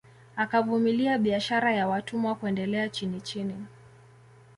[0.35, 3.65] Akavumilia biashara ya watumwa kuendelea chinichini